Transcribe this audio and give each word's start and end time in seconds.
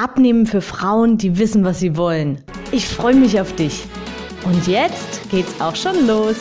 Abnehmen 0.00 0.46
für 0.46 0.60
Frauen, 0.60 1.18
die 1.18 1.38
wissen, 1.38 1.64
was 1.64 1.80
sie 1.80 1.96
wollen. 1.96 2.44
Ich 2.70 2.86
freue 2.86 3.16
mich 3.16 3.40
auf 3.40 3.56
dich. 3.56 3.84
Und 4.44 4.68
jetzt 4.68 5.28
geht's 5.28 5.60
auch 5.60 5.74
schon 5.74 6.06
los. 6.06 6.36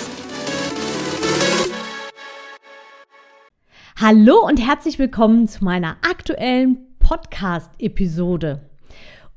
Hallo 3.99 4.45
und 4.45 4.57
herzlich 4.57 4.99
willkommen 4.99 5.47
zu 5.47 5.63
meiner 5.63 5.97
aktuellen 6.07 6.77
Podcast-Episode. 6.99 8.61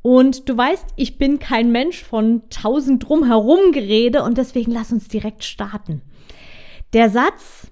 Und 0.03 0.51
du 0.51 0.55
weißt, 0.55 0.89
ich 0.97 1.17
bin 1.17 1.39
kein 1.39 1.73
Mensch 1.73 2.05
von 2.05 2.43
tausend 2.51 3.09
drumherum 3.09 3.73
Gerede 3.73 4.23
und 4.23 4.37
deswegen 4.37 4.73
lass 4.73 4.93
uns 4.93 5.09
direkt 5.09 5.45
starten. 5.45 6.03
Der 6.93 7.09
Satz, 7.09 7.69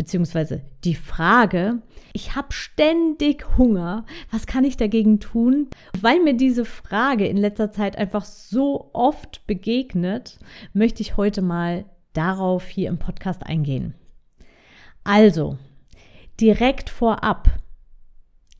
beziehungsweise 0.00 0.62
die 0.84 0.94
Frage, 0.94 1.82
ich 2.14 2.34
habe 2.34 2.54
ständig 2.54 3.58
Hunger, 3.58 4.06
was 4.30 4.46
kann 4.46 4.64
ich 4.64 4.78
dagegen 4.78 5.20
tun? 5.20 5.68
Weil 6.00 6.20
mir 6.20 6.32
diese 6.32 6.64
Frage 6.64 7.26
in 7.26 7.36
letzter 7.36 7.70
Zeit 7.70 7.98
einfach 7.98 8.24
so 8.24 8.88
oft 8.94 9.46
begegnet, 9.46 10.38
möchte 10.72 11.02
ich 11.02 11.18
heute 11.18 11.42
mal 11.42 11.84
darauf 12.14 12.66
hier 12.66 12.88
im 12.88 12.98
Podcast 12.98 13.44
eingehen. 13.44 13.92
Also, 15.04 15.58
direkt 16.40 16.88
vorab, 16.88 17.50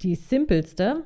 die 0.02 0.16
simpelste, 0.16 1.04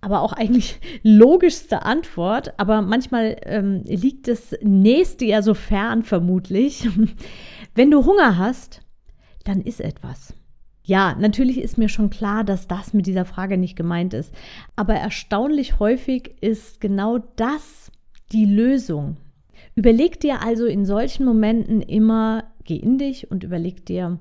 aber 0.00 0.20
auch 0.20 0.34
eigentlich 0.34 0.78
logischste 1.02 1.82
Antwort, 1.82 2.60
aber 2.60 2.80
manchmal 2.80 3.38
ähm, 3.42 3.82
liegt 3.86 4.28
das 4.28 4.54
nächste 4.62 5.24
ja 5.24 5.42
so 5.42 5.52
fern 5.52 6.04
vermutlich. 6.04 6.88
Wenn 7.74 7.90
du 7.90 8.06
Hunger 8.06 8.38
hast, 8.38 8.83
dann 9.44 9.60
ist 9.60 9.80
etwas. 9.80 10.34
Ja, 10.86 11.16
natürlich 11.18 11.58
ist 11.60 11.78
mir 11.78 11.88
schon 11.88 12.10
klar, 12.10 12.44
dass 12.44 12.68
das 12.68 12.92
mit 12.92 13.06
dieser 13.06 13.24
Frage 13.24 13.56
nicht 13.56 13.74
gemeint 13.74 14.12
ist. 14.12 14.34
Aber 14.76 14.94
erstaunlich 14.94 15.78
häufig 15.78 16.34
ist 16.42 16.80
genau 16.80 17.18
das 17.36 17.90
die 18.32 18.44
Lösung. 18.44 19.16
Überleg 19.74 20.20
dir 20.20 20.42
also 20.42 20.66
in 20.66 20.84
solchen 20.84 21.24
Momenten 21.24 21.80
immer, 21.80 22.44
geh 22.64 22.76
in 22.76 22.98
dich 22.98 23.30
und 23.30 23.44
überleg 23.44 23.86
dir, 23.86 24.18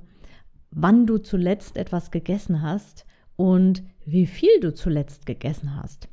wann 0.72 1.06
du 1.06 1.18
zuletzt 1.18 1.78
etwas 1.78 2.12
gegessen 2.12 2.62
hast 2.62 3.06
und 3.36 3.84
wie 4.06 4.26
viel 4.26 4.60
du 4.62 4.74
zuletzt 4.74 5.26
gegessen 5.26 5.76
hast. 5.76 6.08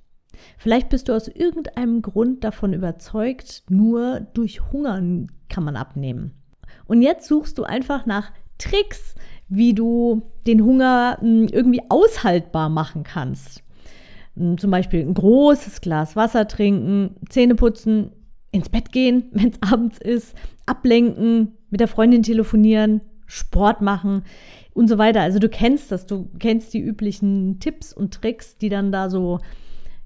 Vielleicht 0.59 0.89
bist 0.89 1.09
du 1.09 1.13
aus 1.15 1.29
irgendeinem 1.29 2.03
Grund 2.03 2.45
davon 2.45 2.73
überzeugt, 2.73 3.65
nur 3.69 4.21
durch 4.21 4.73
Hungern 4.73 5.31
kann 5.49 5.65
man 5.65 5.77
abnehmen. 5.77 6.33
Und 6.87 7.03
jetzt 7.03 7.29
suchst 7.29 7.59
du 7.59 7.65
einfach 7.65 8.07
nach 8.07 8.33
Tricks, 8.61 9.15
wie 9.49 9.75
du 9.75 10.23
den 10.47 10.63
Hunger 10.65 11.19
hm, 11.21 11.49
irgendwie 11.49 11.83
aushaltbar 11.89 12.69
machen 12.69 13.03
kannst. 13.03 13.65
Hm, 14.37 14.59
zum 14.59 14.71
Beispiel 14.71 15.01
ein 15.01 15.15
großes 15.15 15.81
Glas 15.81 16.17
Wasser 16.17 16.47
trinken, 16.47 17.17
Zähne 17.29 17.57
putzen, 17.57 18.13
ins 18.53 18.69
Bett 18.69 18.93
gehen, 18.93 19.25
wenn 19.33 19.51
es 19.51 19.63
abends 19.63 19.99
ist, 19.99 20.35
ablenken, 20.67 21.57
mit 21.71 21.81
der 21.81 21.89
Freundin 21.89 22.23
telefonieren, 22.23 23.01
Sport 23.27 23.81
machen 23.81 24.23
und 24.75 24.89
so 24.89 24.99
weiter. 24.99 25.21
Also 25.21 25.39
du 25.39 25.49
kennst 25.49 25.93
das, 25.93 26.07
du 26.07 26.29
kennst 26.39 26.75
die 26.75 26.81
üblichen 26.81 27.61
Tipps 27.61 27.93
und 27.93 28.15
Tricks, 28.15 28.57
die 28.57 28.69
dann 28.69 28.91
da 28.91 29.09
so, 29.09 29.39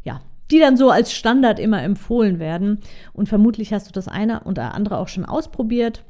ja, 0.03 0.21
die 0.51 0.59
dann 0.59 0.77
so 0.77 0.91
als 0.91 1.13
Standard 1.13 1.59
immer 1.59 1.83
empfohlen 1.83 2.39
werden. 2.39 2.81
Und 3.15 3.29
vermutlich 3.29 3.73
hast 3.73 3.89
du 3.89 3.93
das 3.93 4.09
eine 4.09 4.45
oder 4.45 4.75
andere 4.75 4.99
auch 4.99 5.09
schon 5.09 5.25
ausprobiert 5.25 6.05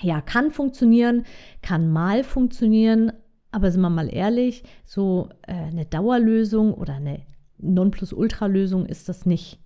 ja, 0.00 0.20
kann 0.20 0.50
funktionieren, 0.50 1.24
kann 1.62 1.90
mal 1.90 2.24
funktionieren, 2.24 3.12
aber 3.50 3.70
sind 3.70 3.80
wir 3.80 3.90
mal 3.90 4.12
ehrlich, 4.12 4.62
so 4.84 5.30
äh, 5.46 5.52
eine 5.52 5.84
Dauerlösung 5.84 6.74
oder 6.74 6.94
eine 6.94 7.22
Nonplusultra-Lösung 7.58 8.86
ist 8.86 9.08
das 9.08 9.26
nicht, 9.26 9.58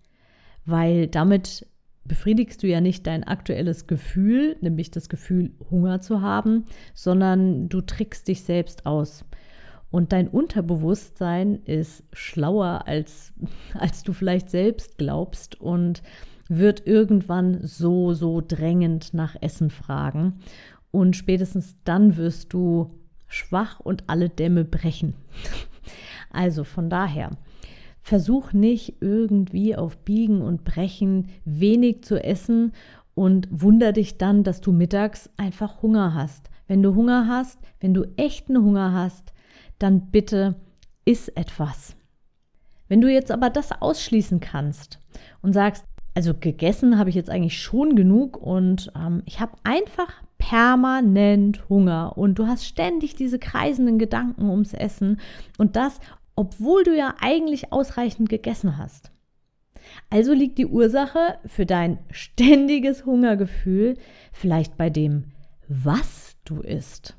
weil 0.64 1.06
damit 1.06 1.66
befriedigst 2.04 2.62
du 2.62 2.66
ja 2.66 2.80
nicht 2.80 3.06
dein 3.06 3.24
aktuelles 3.24 3.86
Gefühl, 3.86 4.56
nämlich 4.60 4.90
das 4.90 5.08
Gefühl, 5.08 5.52
Hunger 5.70 6.00
zu 6.00 6.20
haben, 6.20 6.64
sondern 6.94 7.68
du 7.68 7.80
trickst 7.80 8.28
dich 8.28 8.42
selbst 8.42 8.86
aus. 8.86 9.24
Und 9.90 10.12
dein 10.12 10.26
Unterbewusstsein 10.28 11.62
ist 11.64 12.02
schlauer, 12.12 12.84
als, 12.86 13.32
als 13.74 14.02
du 14.02 14.12
vielleicht 14.12 14.50
selbst 14.50 14.98
glaubst. 14.98 15.60
Und 15.60 16.02
wird 16.48 16.86
irgendwann 16.86 17.60
so, 17.62 18.12
so 18.14 18.42
drängend 18.46 19.14
nach 19.14 19.36
Essen 19.40 19.70
fragen. 19.70 20.40
Und 20.90 21.16
spätestens 21.16 21.76
dann 21.84 22.16
wirst 22.16 22.52
du 22.52 22.90
schwach 23.26 23.80
und 23.80 24.04
alle 24.08 24.28
Dämme 24.28 24.64
brechen. 24.64 25.14
Also 26.34 26.64
von 26.64 26.88
daher, 26.88 27.28
versuch 28.00 28.54
nicht 28.54 28.96
irgendwie 29.00 29.76
auf 29.76 29.98
Biegen 29.98 30.40
und 30.42 30.64
Brechen 30.64 31.28
wenig 31.44 32.04
zu 32.04 32.22
essen 32.22 32.72
und 33.14 33.48
wunder 33.50 33.92
dich 33.92 34.18
dann, 34.18 34.42
dass 34.42 34.60
du 34.60 34.72
mittags 34.72 35.30
einfach 35.36 35.82
Hunger 35.82 36.14
hast. 36.14 36.50
Wenn 36.66 36.82
du 36.82 36.94
Hunger 36.94 37.28
hast, 37.28 37.58
wenn 37.80 37.94
du 37.94 38.04
echten 38.16 38.56
Hunger 38.56 38.92
hast, 38.92 39.32
dann 39.78 40.10
bitte 40.10 40.56
iss 41.04 41.28
etwas. 41.28 41.96
Wenn 42.88 43.00
du 43.00 43.10
jetzt 43.10 43.30
aber 43.30 43.50
das 43.50 43.72
ausschließen 43.72 44.40
kannst 44.40 45.00
und 45.40 45.52
sagst, 45.52 45.84
also 46.14 46.34
gegessen 46.34 46.98
habe 46.98 47.10
ich 47.10 47.16
jetzt 47.16 47.30
eigentlich 47.30 47.60
schon 47.60 47.96
genug 47.96 48.36
und 48.36 48.92
ähm, 48.96 49.22
ich 49.26 49.40
habe 49.40 49.52
einfach 49.64 50.22
permanent 50.38 51.68
Hunger 51.68 52.18
und 52.18 52.38
du 52.38 52.46
hast 52.46 52.66
ständig 52.66 53.14
diese 53.14 53.38
kreisenden 53.38 53.98
Gedanken 53.98 54.50
ums 54.50 54.74
Essen 54.74 55.20
und 55.56 55.76
das, 55.76 56.00
obwohl 56.34 56.82
du 56.84 56.96
ja 56.96 57.14
eigentlich 57.20 57.72
ausreichend 57.72 58.28
gegessen 58.28 58.76
hast. 58.76 59.12
Also 60.10 60.32
liegt 60.32 60.58
die 60.58 60.66
Ursache 60.66 61.38
für 61.46 61.66
dein 61.66 61.98
ständiges 62.10 63.04
Hungergefühl 63.04 63.96
vielleicht 64.32 64.76
bei 64.76 64.90
dem, 64.90 65.32
was 65.68 66.36
du 66.44 66.60
isst. 66.60 67.16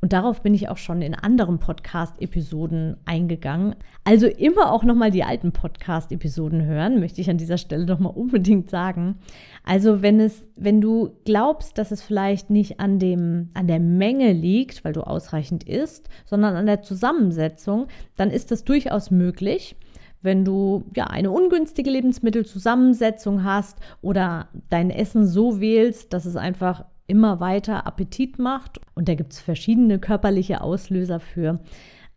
Und 0.00 0.12
darauf 0.12 0.42
bin 0.42 0.54
ich 0.54 0.68
auch 0.68 0.76
schon 0.76 1.02
in 1.02 1.14
anderen 1.14 1.58
Podcast-Episoden 1.58 2.96
eingegangen. 3.04 3.76
Also 4.04 4.26
immer 4.26 4.72
auch 4.72 4.84
nochmal 4.84 5.10
die 5.10 5.24
alten 5.24 5.52
Podcast-Episoden 5.52 6.64
hören, 6.64 7.00
möchte 7.00 7.20
ich 7.20 7.30
an 7.30 7.38
dieser 7.38 7.58
Stelle 7.58 7.86
nochmal 7.86 8.12
unbedingt 8.14 8.70
sagen. 8.70 9.16
Also 9.64 10.02
wenn 10.02 10.20
es, 10.20 10.46
wenn 10.56 10.80
du 10.80 11.10
glaubst, 11.24 11.78
dass 11.78 11.90
es 11.90 12.02
vielleicht 12.02 12.50
nicht 12.50 12.80
an 12.80 12.98
dem, 12.98 13.50
an 13.54 13.66
der 13.66 13.80
Menge 13.80 14.32
liegt, 14.32 14.84
weil 14.84 14.92
du 14.92 15.00
ausreichend 15.00 15.64
isst, 15.64 16.08
sondern 16.24 16.56
an 16.56 16.66
der 16.66 16.82
Zusammensetzung, 16.82 17.86
dann 18.16 18.30
ist 18.30 18.50
das 18.50 18.64
durchaus 18.64 19.10
möglich 19.10 19.76
wenn 20.22 20.44
du 20.44 20.84
ja 20.94 21.04
eine 21.04 21.30
ungünstige 21.30 21.88
Lebensmittelzusammensetzung 21.88 23.44
hast 23.44 23.78
oder 24.02 24.48
dein 24.68 24.90
Essen 24.90 25.26
so 25.26 25.60
wählst, 25.60 26.12
dass 26.12 26.26
es 26.26 26.36
einfach 26.36 26.84
immer 27.06 27.40
weiter 27.40 27.86
Appetit 27.86 28.38
macht. 28.38 28.80
Und 28.94 29.08
da 29.08 29.14
gibt 29.14 29.32
es 29.32 29.40
verschiedene 29.40 29.98
körperliche 29.98 30.60
Auslöser 30.60 31.20
für. 31.20 31.60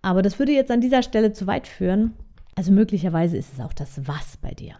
Aber 0.02 0.22
das 0.22 0.40
würde 0.40 0.52
jetzt 0.52 0.72
an 0.72 0.82
dieser 0.82 1.04
Stelle 1.04 1.34
zu 1.34 1.48
weit 1.48 1.68
führen. 1.68 2.14
Also 2.56 2.72
möglicherweise 2.72 3.38
ist 3.38 3.54
es 3.54 3.60
auch 3.60 3.74
das 3.74 4.08
Was 4.08 4.38
bei 4.38 4.52
dir. 4.52 4.76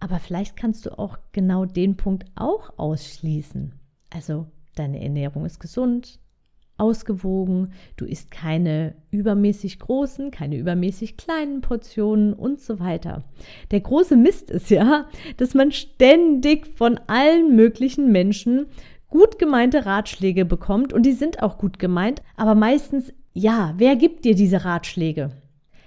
Aber 0.00 0.18
vielleicht 0.18 0.56
kannst 0.56 0.84
du 0.84 0.98
auch 0.98 1.18
genau 1.32 1.64
den 1.64 1.96
Punkt 1.96 2.24
auch 2.34 2.76
ausschließen. 2.76 3.72
Also 4.10 4.46
deine 4.74 5.02
Ernährung 5.02 5.44
ist 5.44 5.60
gesund, 5.60 6.18
ausgewogen, 6.76 7.72
du 7.96 8.04
isst 8.04 8.30
keine 8.30 8.96
übermäßig 9.10 9.78
großen, 9.78 10.32
keine 10.32 10.56
übermäßig 10.56 11.16
kleinen 11.16 11.60
Portionen 11.60 12.32
und 12.32 12.60
so 12.60 12.80
weiter. 12.80 13.22
Der 13.70 13.80
große 13.80 14.16
Mist 14.16 14.50
ist 14.50 14.70
ja, 14.70 15.08
dass 15.36 15.54
man 15.54 15.70
ständig 15.70 16.66
von 16.76 16.98
allen 17.06 17.54
möglichen 17.54 18.10
Menschen 18.10 18.66
gut 19.12 19.38
gemeinte 19.38 19.84
Ratschläge 19.84 20.46
bekommt 20.46 20.94
und 20.94 21.04
die 21.04 21.12
sind 21.12 21.42
auch 21.42 21.58
gut 21.58 21.78
gemeint, 21.78 22.22
aber 22.34 22.54
meistens, 22.54 23.12
ja, 23.34 23.74
wer 23.76 23.94
gibt 23.94 24.24
dir 24.24 24.34
diese 24.34 24.64
Ratschläge? 24.64 25.30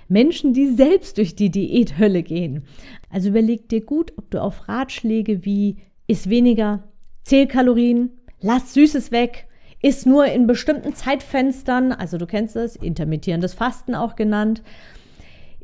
Menschen, 0.07 0.53
die 0.53 0.67
selbst 0.67 1.17
durch 1.17 1.35
die 1.35 1.49
Diäthölle 1.49 2.21
gehen. 2.21 2.65
Also 3.09 3.29
überleg 3.29 3.67
dir 3.67 3.83
gut, 3.83 4.13
ob 4.17 4.29
du 4.29 4.39
auf 4.39 4.69
Ratschläge 4.69 5.43
wie 5.43 5.77
iss 6.05 6.29
weniger, 6.29 6.83
zähl 7.23 7.47
Kalorien, 7.47 8.11
lass 8.41 8.75
Süßes 8.75 9.11
weg, 9.11 9.47
iss 9.81 10.05
nur 10.05 10.27
in 10.27 10.45
bestimmten 10.45 10.93
Zeitfenstern, 10.93 11.93
also 11.93 12.19
du 12.19 12.27
kennst 12.27 12.55
es, 12.55 12.75
intermittierendes 12.75 13.55
Fasten 13.55 13.95
auch 13.95 14.15
genannt. 14.15 14.61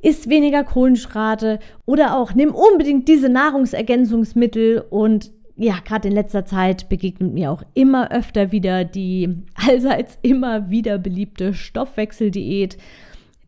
isst 0.01 0.31
weniger 0.31 0.63
Kohlenhydrate 0.63 1.59
oder 1.85 2.17
auch 2.17 2.33
nimm 2.33 2.55
unbedingt 2.55 3.07
diese 3.07 3.29
Nahrungsergänzungsmittel 3.29 4.83
und 4.89 5.31
ja, 5.61 5.77
gerade 5.85 6.07
in 6.07 6.15
letzter 6.15 6.43
Zeit 6.43 6.89
begegnet 6.89 7.33
mir 7.33 7.51
auch 7.51 7.61
immer 7.75 8.11
öfter 8.11 8.51
wieder 8.51 8.83
die 8.83 9.43
allseits 9.53 10.17
immer 10.23 10.71
wieder 10.71 10.97
beliebte 10.97 11.53
Stoffwechseldiät, 11.53 12.77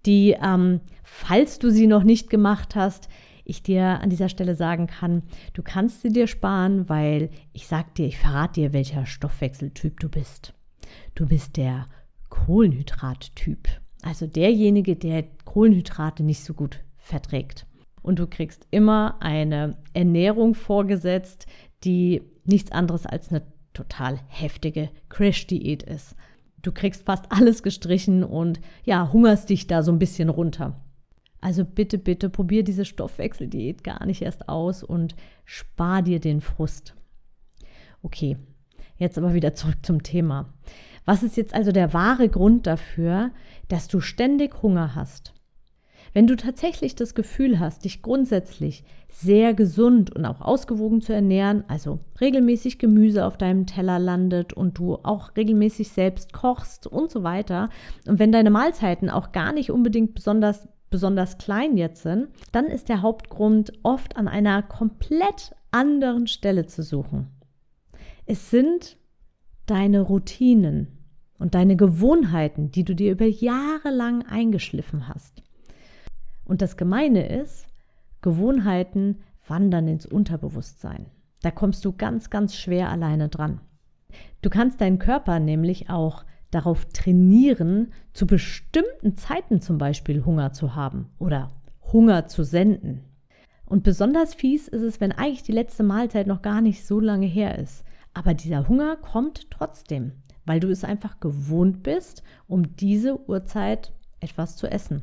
die, 0.06 0.36
ähm, 0.40 0.82
falls 1.04 1.58
du 1.58 1.72
sie 1.72 1.88
noch 1.88 2.04
nicht 2.04 2.30
gemacht 2.30 2.76
hast, 2.76 3.10
ich 3.46 3.64
dir 3.64 4.00
an 4.00 4.12
dieser 4.12 4.30
Stelle 4.30 4.56
sagen 4.56 4.86
kann, 4.86 5.24
du 5.54 5.64
kannst 5.64 6.02
sie 6.02 6.10
dir 6.10 6.28
sparen, 6.28 6.88
weil 6.88 7.30
ich 7.52 7.68
sag 7.68 7.96
dir, 7.96 8.06
ich 8.06 8.20
verrate 8.20 8.62
dir, 8.62 8.74
welcher 8.74 9.06
Stoffwechseltyp 9.08 10.00
du 10.00 10.08
bist. 10.08 10.54
Du 11.16 11.26
bist 11.26 11.58
der 11.58 11.88
Kohlenhydrattyp. 12.30 13.68
Also 14.04 14.28
derjenige, 14.28 14.96
der 14.96 15.24
Kohlenhydrate 15.46 16.24
nicht 16.24 16.44
so 16.44 16.54
gut 16.54 16.80
verträgt. 16.98 17.66
Und 18.04 18.20
du 18.20 18.28
kriegst 18.28 18.68
immer 18.70 19.18
eine 19.22 19.78
Ernährung 19.94 20.56
vorgesetzt, 20.56 21.48
die 21.84 22.22
nichts 22.46 22.72
anderes 22.72 23.06
als 23.06 23.30
eine 23.30 23.44
total 23.74 24.20
heftige 24.28 24.90
Crash-Diät 25.10 25.84
ist. 25.84 26.16
Du 26.62 26.72
kriegst 26.72 27.04
fast 27.04 27.32
alles 27.32 27.64
gestrichen 27.64 28.24
und 28.24 28.62
ja, 28.86 29.12
hungerst 29.12 29.50
dich 29.50 29.68
da 29.68 29.84
so 29.84 29.92
ein 29.92 30.00
bisschen 30.00 30.30
runter. 30.30 30.80
Also 31.42 31.66
bitte, 31.66 31.98
bitte 31.98 32.30
probier 32.30 32.64
diese 32.64 32.86
Stoffwechseldiät 32.86 33.84
gar 33.84 34.06
nicht 34.06 34.22
erst 34.22 34.48
aus 34.48 34.82
und 34.82 35.16
spar 35.44 36.02
dir 36.02 36.22
den 36.22 36.40
Frust. 36.40 36.96
Okay, 38.02 38.38
jetzt 38.98 39.18
aber 39.18 39.34
wieder 39.34 39.54
zurück 39.54 39.78
zum 39.82 40.04
Thema. 40.04 40.54
Was 41.04 41.22
ist 41.22 41.36
jetzt 41.36 41.54
also 41.54 41.74
der 41.74 41.94
wahre 41.94 42.30
Grund 42.30 42.66
dafür, 42.66 43.32
dass 43.68 43.90
du 43.90 44.00
ständig 44.00 44.62
Hunger 44.62 44.96
hast? 44.96 45.34
Wenn 46.14 46.28
du 46.28 46.36
tatsächlich 46.36 46.96
das 46.96 47.16
Gefühl 47.16 47.60
hast, 47.60 47.86
dich 47.86 48.04
grundsätzlich 48.04 48.84
sehr 49.10 49.54
gesund 49.54 50.16
und 50.16 50.26
auch 50.26 50.42
ausgewogen 50.42 51.02
zu 51.02 51.14
ernähren, 51.14 51.64
also 51.68 52.00
regelmäßig 52.22 52.78
Gemüse 52.78 53.26
auf 53.26 53.38
deinem 53.38 53.66
Teller 53.66 53.98
landet 53.98 54.54
und 54.54 54.78
du 54.78 54.96
auch 54.96 55.36
regelmäßig 55.36 55.90
selbst 55.90 56.32
kochst 56.32 56.86
und 56.88 57.10
so 57.10 57.24
weiter, 57.24 57.70
und 58.08 58.20
wenn 58.20 58.32
deine 58.32 58.52
Mahlzeiten 58.52 59.10
auch 59.10 59.32
gar 59.32 59.54
nicht 59.54 59.72
unbedingt 59.72 60.14
besonders 60.14 60.68
besonders 60.90 61.40
klein 61.40 61.76
jetzt 61.76 62.04
sind, 62.04 62.28
dann 62.52 62.68
ist 62.68 62.88
der 62.88 63.02
Hauptgrund 63.02 63.74
oft 63.82 64.16
an 64.16 64.28
einer 64.28 64.62
komplett 64.62 65.56
anderen 65.72 66.28
Stelle 66.28 66.68
zu 66.68 66.84
suchen. 66.84 67.30
Es 68.28 68.52
sind 68.52 68.98
deine 69.66 70.02
Routinen 70.02 71.00
und 71.40 71.56
deine 71.56 71.76
Gewohnheiten, 71.76 72.70
die 72.70 72.84
du 72.84 72.94
dir 72.94 73.12
über 73.12 73.26
Jahre 73.26 73.90
lang 73.90 74.24
eingeschliffen 74.28 75.08
hast. 75.08 75.43
Und 76.46 76.62
das 76.62 76.78
Gemeine 76.78 77.28
ist, 77.28 77.68
Gewohnheiten 78.22 79.20
wandern 79.48 79.88
ins 79.88 80.06
Unterbewusstsein. 80.06 81.06
Da 81.42 81.52
kommst 81.52 81.84
du 81.86 81.94
ganz, 81.94 82.30
ganz 82.30 82.56
schwer 82.56 82.90
alleine 82.90 83.30
dran. 83.30 83.60
Du 84.42 84.50
kannst 84.50 84.82
deinen 84.82 85.00
Körper 85.00 85.40
nämlich 85.40 85.90
auch 85.90 86.24
darauf 86.52 86.86
trainieren, 86.86 87.92
zu 88.14 88.28
bestimmten 88.28 89.16
Zeiten 89.16 89.60
zum 89.60 89.78
Beispiel 89.78 90.24
Hunger 90.24 90.54
zu 90.54 90.76
haben 90.76 91.10
oder 91.20 91.52
Hunger 91.92 92.28
zu 92.28 92.44
senden. 92.44 93.04
Und 93.66 93.84
besonders 93.84 94.34
fies 94.34 94.68
ist 94.68 94.84
es, 94.84 95.02
wenn 95.02 95.12
eigentlich 95.12 95.44
die 95.44 95.52
letzte 95.52 95.84
Mahlzeit 95.84 96.28
noch 96.28 96.42
gar 96.42 96.62
nicht 96.62 96.86
so 96.86 97.00
lange 97.00 97.26
her 97.26 97.58
ist. 97.58 97.84
Aber 98.14 98.34
dieser 98.34 98.68
Hunger 98.68 98.96
kommt 98.98 99.50
trotzdem, 99.50 100.12
weil 100.46 100.60
du 100.60 100.70
es 100.70 100.84
einfach 100.84 101.20
gewohnt 101.20 101.82
bist, 101.82 102.24
um 102.48 102.76
diese 102.76 103.28
Uhrzeit 103.28 103.92
etwas 104.20 104.56
zu 104.56 104.68
essen 104.68 105.02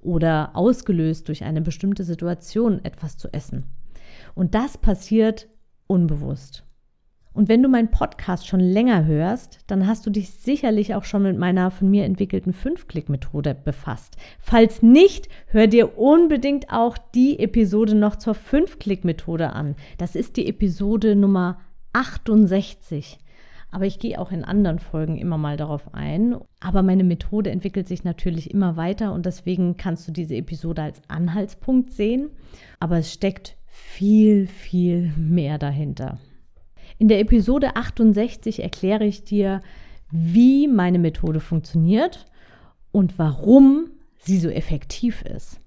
oder 0.00 0.50
ausgelöst 0.54 1.28
durch 1.28 1.44
eine 1.44 1.60
bestimmte 1.60 2.04
Situation 2.04 2.84
etwas 2.84 3.16
zu 3.16 3.32
essen. 3.32 3.64
Und 4.34 4.54
das 4.54 4.78
passiert 4.78 5.48
unbewusst. 5.86 6.64
Und 7.38 7.48
wenn 7.48 7.62
du 7.62 7.68
meinen 7.68 7.92
Podcast 7.92 8.48
schon 8.48 8.58
länger 8.58 9.04
hörst, 9.04 9.60
dann 9.68 9.86
hast 9.86 10.04
du 10.04 10.10
dich 10.10 10.30
sicherlich 10.30 10.96
auch 10.96 11.04
schon 11.04 11.22
mit 11.22 11.38
meiner 11.38 11.70
von 11.70 11.88
mir 11.88 12.04
entwickelten 12.04 12.52
Fünf-Klick-Methode 12.52 13.54
befasst. 13.54 14.16
Falls 14.40 14.82
nicht, 14.82 15.28
hör 15.46 15.68
dir 15.68 15.98
unbedingt 15.98 16.72
auch 16.72 16.98
die 16.98 17.38
Episode 17.38 17.94
noch 17.94 18.16
zur 18.16 18.34
Fünf-Klick-Methode 18.34 19.52
an. 19.52 19.76
Das 19.98 20.16
ist 20.16 20.36
die 20.36 20.48
Episode 20.48 21.14
Nummer 21.14 21.60
68. 21.92 23.20
Aber 23.70 23.84
ich 23.84 23.98
gehe 23.98 24.18
auch 24.18 24.32
in 24.32 24.44
anderen 24.44 24.78
Folgen 24.78 25.18
immer 25.18 25.36
mal 25.36 25.56
darauf 25.56 25.94
ein. 25.94 26.36
Aber 26.60 26.82
meine 26.82 27.04
Methode 27.04 27.50
entwickelt 27.50 27.86
sich 27.86 28.02
natürlich 28.02 28.50
immer 28.50 28.76
weiter 28.76 29.12
und 29.12 29.26
deswegen 29.26 29.76
kannst 29.76 30.08
du 30.08 30.12
diese 30.12 30.36
Episode 30.36 30.82
als 30.82 31.02
Anhaltspunkt 31.08 31.90
sehen. 31.90 32.30
Aber 32.80 32.98
es 32.98 33.12
steckt 33.12 33.56
viel, 33.66 34.46
viel 34.46 35.12
mehr 35.16 35.58
dahinter. 35.58 36.18
In 36.98 37.08
der 37.08 37.20
Episode 37.20 37.76
68 37.76 38.62
erkläre 38.62 39.04
ich 39.04 39.24
dir, 39.24 39.60
wie 40.10 40.66
meine 40.66 40.98
Methode 40.98 41.40
funktioniert 41.40 42.26
und 42.90 43.18
warum 43.18 43.90
sie 44.16 44.38
so 44.38 44.48
effektiv 44.48 45.22
ist. 45.22 45.60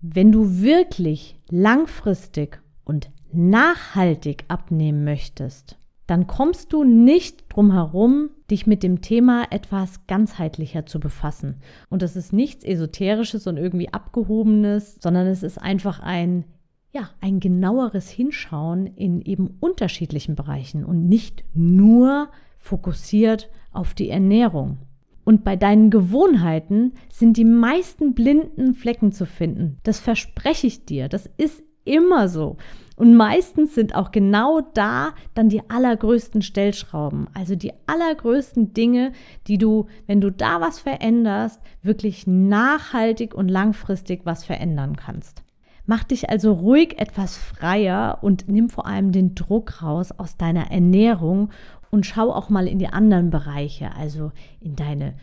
Wenn 0.00 0.30
du 0.30 0.60
wirklich 0.60 1.40
langfristig 1.50 2.60
und 2.84 3.10
nachhaltig 3.32 4.44
abnehmen 4.48 5.04
möchtest, 5.04 5.78
dann 6.06 6.26
kommst 6.26 6.72
du 6.72 6.84
nicht 6.84 7.44
drum 7.48 7.72
herum, 7.72 8.30
dich 8.50 8.66
mit 8.66 8.82
dem 8.82 9.00
Thema 9.00 9.46
etwas 9.50 10.06
ganzheitlicher 10.06 10.84
zu 10.86 11.00
befassen. 11.00 11.56
Und 11.88 12.02
das 12.02 12.16
ist 12.16 12.32
nichts 12.32 12.64
Esoterisches 12.64 13.46
und 13.46 13.56
irgendwie 13.56 13.92
Abgehobenes, 13.92 14.98
sondern 15.02 15.26
es 15.26 15.42
ist 15.42 15.58
einfach 15.58 16.00
ein, 16.00 16.44
ja, 16.92 17.10
ein 17.20 17.40
genaueres 17.40 18.10
Hinschauen 18.10 18.86
in 18.86 19.22
eben 19.22 19.56
unterschiedlichen 19.60 20.34
Bereichen 20.34 20.84
und 20.84 21.08
nicht 21.08 21.44
nur 21.54 22.28
fokussiert 22.58 23.50
auf 23.72 23.94
die 23.94 24.10
Ernährung. 24.10 24.78
Und 25.24 25.42
bei 25.42 25.56
deinen 25.56 25.90
Gewohnheiten 25.90 26.92
sind 27.08 27.38
die 27.38 27.46
meisten 27.46 28.14
blinden 28.14 28.74
Flecken 28.74 29.10
zu 29.10 29.24
finden. 29.24 29.78
Das 29.82 30.00
verspreche 30.00 30.66
ich 30.66 30.84
dir. 30.84 31.08
Das 31.08 31.30
ist 31.38 31.62
immer 31.84 32.28
so. 32.28 32.56
Und 32.96 33.16
meistens 33.16 33.74
sind 33.74 33.94
auch 33.96 34.12
genau 34.12 34.60
da 34.74 35.14
dann 35.34 35.48
die 35.48 35.68
allergrößten 35.68 36.42
Stellschrauben, 36.42 37.26
also 37.34 37.56
die 37.56 37.72
allergrößten 37.86 38.72
Dinge, 38.72 39.12
die 39.48 39.58
du, 39.58 39.86
wenn 40.06 40.20
du 40.20 40.30
da 40.30 40.60
was 40.60 40.78
veränderst, 40.78 41.60
wirklich 41.82 42.26
nachhaltig 42.26 43.34
und 43.34 43.48
langfristig 43.48 44.20
was 44.24 44.44
verändern 44.44 44.96
kannst. 44.96 45.42
Mach 45.86 46.04
dich 46.04 46.30
also 46.30 46.52
ruhig 46.52 46.98
etwas 46.98 47.36
freier 47.36 48.18
und 48.22 48.48
nimm 48.48 48.70
vor 48.70 48.86
allem 48.86 49.12
den 49.12 49.34
Druck 49.34 49.82
raus 49.82 50.12
aus 50.12 50.36
deiner 50.36 50.70
Ernährung 50.70 51.50
und 51.90 52.06
schau 52.06 52.32
auch 52.32 52.48
mal 52.48 52.66
in 52.66 52.78
die 52.78 52.88
anderen 52.88 53.30
Bereiche, 53.30 53.94
also 53.94 54.32
in 54.60 54.76
deine 54.76 55.14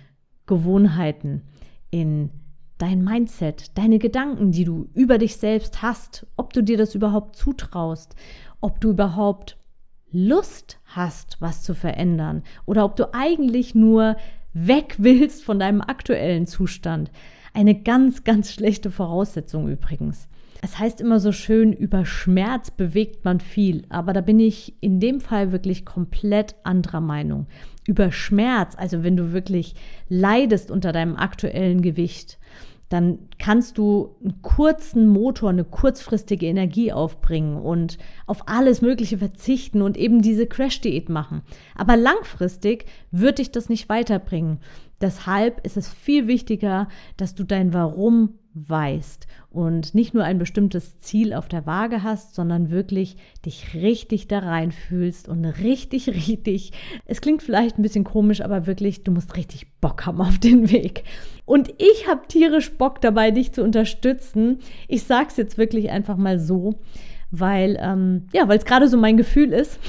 Gewohnheiten, 0.46 1.44
in 1.90 2.30
dein 2.82 3.04
Mindset, 3.04 3.78
deine 3.78 4.00
Gedanken, 4.00 4.52
die 4.52 4.64
du 4.64 4.90
über 4.96 5.20
dich 5.20 5.38
selbst 5.38 5.84
hast, 5.84 6.26
ob 6.36 6.52
du 6.54 6.64
dir 6.64 6.78
das 6.78 6.96
überhaupt 6.96 7.36
zutraust, 7.36 8.16
ob 8.60 8.82
du 8.82 8.92
überhaupt 8.92 9.58
Lust 10.12 10.80
hast, 10.86 11.38
was 11.40 11.62
zu 11.62 11.76
verändern 11.76 12.44
oder 12.66 12.84
ob 12.84 12.96
du 12.96 13.14
eigentlich 13.14 13.76
nur 13.76 14.16
weg 14.54 14.96
willst 14.98 15.44
von 15.44 15.60
deinem 15.60 15.82
aktuellen 15.82 16.48
Zustand. 16.48 17.12
Eine 17.54 17.80
ganz, 17.80 18.24
ganz 18.24 18.52
schlechte 18.52 18.90
Voraussetzung 18.90 19.70
übrigens. 19.70 20.28
Es 20.64 20.78
heißt 20.78 21.02
immer 21.02 21.20
so 21.20 21.32
schön, 21.32 21.74
über 21.74 22.06
Schmerz 22.06 22.70
bewegt 22.70 23.26
man 23.26 23.40
viel, 23.40 23.84
aber 23.90 24.14
da 24.14 24.22
bin 24.22 24.40
ich 24.40 24.76
in 24.80 25.00
dem 25.00 25.20
Fall 25.20 25.52
wirklich 25.52 25.86
komplett 25.86 26.56
anderer 26.64 27.02
Meinung. 27.02 27.48
Über 27.88 28.12
Schmerz, 28.12 28.76
also 28.78 29.04
wenn 29.04 29.18
du 29.18 29.34
wirklich 29.34 29.74
leidest 30.08 30.70
unter 30.70 30.92
deinem 30.92 31.16
aktuellen 31.16 31.82
Gewicht, 31.82 32.38
dann 32.92 33.20
kannst 33.40 33.78
du 33.78 34.18
einen 34.22 34.42
kurzen 34.42 35.08
Motor, 35.08 35.50
eine 35.50 35.64
kurzfristige 35.64 36.46
Energie 36.46 36.92
aufbringen 36.92 37.56
und 37.56 37.98
auf 38.28 38.50
alles 38.50 38.82
Mögliche 38.82 39.18
verzichten 39.18 39.82
und 39.82 39.96
eben 39.96 40.22
diese 40.22 40.46
Crash-Diät 40.46 41.08
machen. 41.08 41.42
Aber 41.78 41.96
langfristig 41.96 42.86
wird 43.10 43.40
dich 43.40 43.50
das 43.50 43.70
nicht 43.70 43.88
weiterbringen. 43.88 44.60
Deshalb 45.00 45.66
ist 45.66 45.78
es 45.78 45.88
viel 45.88 46.28
wichtiger, 46.28 46.90
dass 47.16 47.34
du 47.34 47.46
dein 47.46 47.74
Warum 47.74 48.40
weißt 48.54 49.28
und 49.50 49.96
nicht 49.96 50.14
nur 50.14 50.24
ein 50.24 50.38
bestimmtes 50.38 51.00
Ziel 51.00 51.34
auf 51.34 51.48
der 51.48 51.66
Waage 51.66 52.04
hast, 52.04 52.36
sondern 52.36 52.70
wirklich 52.70 53.18
dich 53.46 53.74
richtig 53.74 54.28
da 54.28 54.40
reinfühlst 54.40 55.30
und 55.30 55.46
richtig, 55.46 56.08
richtig, 56.28 56.72
es 57.06 57.22
klingt 57.22 57.44
vielleicht 57.44 57.78
ein 57.78 57.82
bisschen 57.82 58.04
komisch, 58.04 58.42
aber 58.42 58.68
wirklich, 58.68 59.04
du 59.04 59.12
musst 59.12 59.38
richtig 59.38 59.68
Bock 59.80 60.06
haben 60.06 60.22
auf 60.22 60.40
den 60.40 60.72
Weg. 60.72 61.04
Und 61.46 61.70
ich 61.78 62.08
habe 62.08 62.28
tierisch 62.28 62.72
Bock 62.78 63.02
dabei, 63.02 63.32
dich 63.32 63.52
zu 63.52 63.64
unterstützen. 63.64 64.60
Ich 64.88 65.04
sage 65.04 65.28
es 65.30 65.38
jetzt 65.38 65.58
wirklich 65.58 65.90
einfach 65.90 66.18
mal 66.18 66.40
so, 66.40 66.80
weil, 67.32 67.78
ähm, 67.82 68.28
ja, 68.34 68.48
weil 68.48 68.58
es 68.58 68.66
gerade 68.66 68.88
so 68.88 68.98
mein 68.98 69.18
Gefühl 69.18 69.54
ist. 69.54 69.80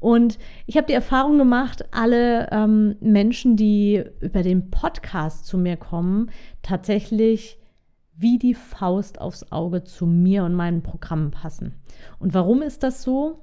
Und 0.00 0.38
ich 0.66 0.78
habe 0.78 0.86
die 0.86 0.94
Erfahrung 0.94 1.36
gemacht, 1.36 1.84
alle 1.90 2.48
ähm, 2.50 2.96
Menschen, 3.00 3.56
die 3.56 4.02
über 4.20 4.42
den 4.42 4.70
Podcast 4.70 5.44
zu 5.44 5.58
mir 5.58 5.76
kommen, 5.76 6.30
tatsächlich 6.62 7.59
wie 8.20 8.38
die 8.38 8.54
Faust 8.54 9.20
aufs 9.20 9.50
Auge 9.50 9.82
zu 9.82 10.06
mir 10.06 10.44
und 10.44 10.54
meinen 10.54 10.82
Programmen 10.82 11.30
passen. 11.30 11.74
Und 12.18 12.34
warum 12.34 12.60
ist 12.60 12.82
das 12.82 13.02
so? 13.02 13.40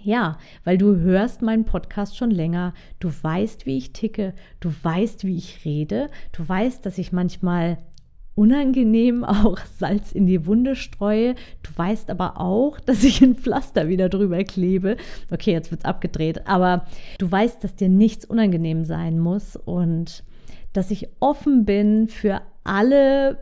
Ja, 0.00 0.38
weil 0.62 0.78
du 0.78 0.96
hörst 0.96 1.42
meinen 1.42 1.64
Podcast 1.64 2.16
schon 2.16 2.30
länger, 2.30 2.72
du 3.00 3.10
weißt, 3.10 3.66
wie 3.66 3.76
ich 3.76 3.92
ticke, 3.92 4.34
du 4.60 4.70
weißt, 4.82 5.24
wie 5.24 5.36
ich 5.36 5.64
rede, 5.64 6.08
du 6.30 6.48
weißt, 6.48 6.86
dass 6.86 6.98
ich 6.98 7.12
manchmal 7.12 7.78
unangenehm 8.36 9.24
auch 9.24 9.58
Salz 9.78 10.12
in 10.12 10.26
die 10.26 10.46
Wunde 10.46 10.76
streue. 10.76 11.34
Du 11.64 11.70
weißt 11.74 12.08
aber 12.10 12.40
auch, 12.40 12.78
dass 12.78 13.02
ich 13.02 13.20
ein 13.20 13.34
Pflaster 13.34 13.88
wieder 13.88 14.08
drüber 14.08 14.44
klebe. 14.44 14.96
Okay, 15.32 15.52
jetzt 15.52 15.72
wird 15.72 15.80
es 15.80 15.84
abgedreht, 15.84 16.46
aber 16.46 16.86
du 17.18 17.30
weißt, 17.30 17.64
dass 17.64 17.74
dir 17.74 17.88
nichts 17.88 18.24
unangenehm 18.24 18.84
sein 18.84 19.18
muss 19.18 19.56
und 19.56 20.22
dass 20.72 20.92
ich 20.92 21.08
offen 21.18 21.64
bin 21.64 22.06
für 22.06 22.40
alle 22.62 23.38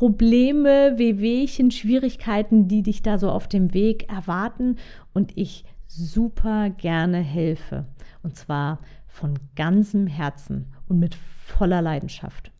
Probleme, 0.00 0.96
Wehwehchen, 0.96 1.70
Schwierigkeiten, 1.70 2.68
die 2.68 2.82
dich 2.82 3.02
da 3.02 3.18
so 3.18 3.30
auf 3.30 3.48
dem 3.48 3.74
Weg 3.74 4.10
erwarten 4.10 4.76
und 5.12 5.36
ich 5.36 5.66
super 5.88 6.70
gerne 6.70 7.18
helfe. 7.18 7.86
Und 8.22 8.34
zwar 8.34 8.80
von 9.06 9.38
ganzem 9.56 10.06
Herzen 10.06 10.72
und 10.88 11.00
mit 11.00 11.16
voller 11.16 11.82
Leidenschaft. 11.82 12.50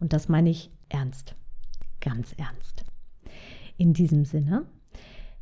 Und 0.00 0.12
das 0.12 0.28
meine 0.28 0.50
ich 0.50 0.70
ernst. 0.90 1.34
Ganz 2.02 2.34
ernst. 2.36 2.84
In 3.78 3.94
diesem 3.94 4.26
Sinne 4.26 4.66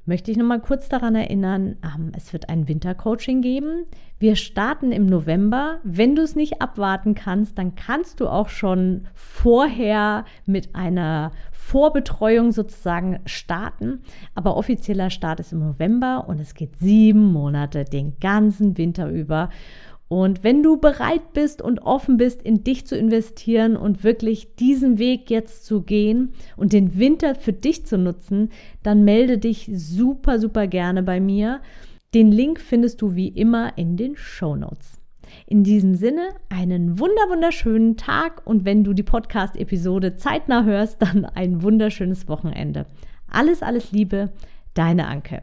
möchte 0.06 0.30
ich 0.30 0.36
noch 0.36 0.46
mal 0.46 0.60
kurz 0.60 0.88
daran 0.88 1.14
erinnern, 1.14 1.76
ähm, 1.82 2.12
es 2.16 2.32
wird 2.32 2.48
ein 2.48 2.68
Wintercoaching 2.68 3.40
geben. 3.40 3.86
Wir 4.18 4.36
starten 4.36 4.92
im 4.92 5.06
November. 5.06 5.80
Wenn 5.82 6.14
du 6.14 6.22
es 6.22 6.36
nicht 6.36 6.60
abwarten 6.62 7.14
kannst, 7.14 7.58
dann 7.58 7.74
kannst 7.74 8.20
du 8.20 8.28
auch 8.28 8.48
schon 8.48 9.06
vorher 9.14 10.24
mit 10.46 10.74
einer 10.74 11.32
Vorbetreuung 11.52 12.52
sozusagen 12.52 13.20
starten. 13.26 14.02
Aber 14.34 14.56
offizieller 14.56 15.10
Start 15.10 15.40
ist 15.40 15.52
im 15.52 15.60
November 15.60 16.24
und 16.28 16.40
es 16.40 16.54
geht 16.54 16.78
sieben 16.78 17.32
Monate, 17.32 17.84
den 17.84 18.18
ganzen 18.20 18.76
Winter 18.76 19.08
über. 19.08 19.50
Und 20.08 20.44
wenn 20.44 20.62
du 20.62 20.76
bereit 20.76 21.32
bist 21.32 21.62
und 21.62 21.80
offen 21.80 22.16
bist, 22.18 22.42
in 22.42 22.62
dich 22.62 22.86
zu 22.86 22.96
investieren 22.96 23.76
und 23.76 24.04
wirklich 24.04 24.54
diesen 24.56 24.98
Weg 24.98 25.30
jetzt 25.30 25.64
zu 25.64 25.82
gehen 25.82 26.32
und 26.56 26.72
den 26.72 26.98
Winter 26.98 27.34
für 27.34 27.52
dich 27.52 27.86
zu 27.86 27.96
nutzen, 27.96 28.50
dann 28.82 29.04
melde 29.04 29.38
dich 29.38 29.70
super, 29.72 30.38
super 30.38 30.66
gerne 30.66 31.02
bei 31.02 31.20
mir. 31.20 31.60
Den 32.12 32.30
Link 32.30 32.60
findest 32.60 33.02
du 33.02 33.14
wie 33.14 33.28
immer 33.28 33.76
in 33.76 33.96
den 33.96 34.14
Show 34.16 34.54
Notes. 34.54 35.00
In 35.46 35.64
diesem 35.64 35.94
Sinne, 35.94 36.28
einen 36.48 36.98
wunder 36.98 37.28
wunderschönen 37.28 37.96
Tag 37.96 38.42
und 38.46 38.64
wenn 38.64 38.84
du 38.84 38.92
die 38.92 39.02
Podcast-Episode 39.02 40.16
zeitnah 40.16 40.64
hörst, 40.64 41.02
dann 41.02 41.24
ein 41.24 41.62
wunderschönes 41.62 42.28
Wochenende. 42.28 42.86
Alles, 43.26 43.62
alles 43.62 43.90
Liebe, 43.90 44.30
deine 44.74 45.06
Anke. 45.06 45.42